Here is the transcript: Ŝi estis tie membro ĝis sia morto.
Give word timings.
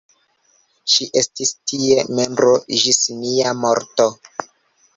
Ŝi 0.93 1.07
estis 1.21 1.51
tie 1.73 2.07
membro 2.21 2.55
ĝis 2.85 3.01
sia 3.09 3.55
morto. 3.61 4.11